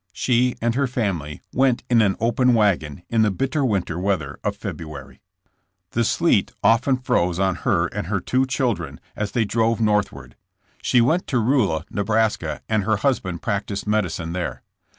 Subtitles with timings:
[0.13, 4.55] She and her family went in an open wagon in the bitter winter weather of
[4.55, 5.21] February.
[5.91, 10.33] The sleet often froze on her and her two little children as they drove northward.
[10.33, 10.79] AFTER THE WAR.
[10.79, 14.63] 63 She went to Rulla, Neb., and her husband practised medicine there.